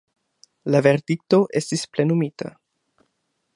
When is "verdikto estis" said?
0.85-1.85